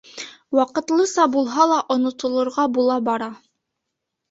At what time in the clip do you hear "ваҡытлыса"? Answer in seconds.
0.59-1.25